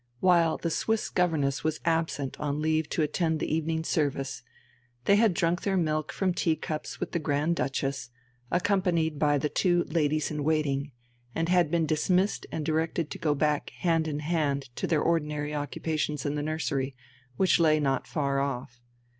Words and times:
While 0.19 0.57
the 0.57 0.71
Swiss 0.71 1.11
governess 1.11 1.63
was 1.63 1.79
absent 1.85 2.39
on 2.39 2.59
leave 2.59 2.89
to 2.89 3.03
attend 3.03 3.39
the 3.39 3.53
evening 3.55 3.83
service, 3.83 4.41
they 5.05 5.15
had 5.15 5.35
drunk 5.35 5.61
their 5.61 5.77
milk 5.77 6.11
from 6.11 6.33
tea 6.33 6.55
cups 6.55 6.99
with 6.99 7.11
the 7.11 7.19
Grand 7.19 7.55
Duchess, 7.55 8.09
accompanied 8.49 9.19
by 9.19 9.37
the 9.37 9.47
two 9.47 9.83
ladies 9.83 10.31
in 10.31 10.43
waiting, 10.43 10.91
had 11.35 11.69
been 11.69 11.85
dismissed 11.85 12.47
and 12.51 12.65
directed 12.65 13.11
to 13.11 13.19
go 13.19 13.35
back 13.35 13.69
hand 13.77 14.07
in 14.07 14.21
hand 14.21 14.71
to 14.77 14.87
their 14.87 15.03
ordinary 15.03 15.53
occupations 15.53 16.25
in 16.25 16.33
the 16.33 16.41
nursery, 16.41 16.95
which 17.37 17.59
lay 17.59 17.79
not 17.79 18.07
far 18.07 18.39
off. 18.39 18.81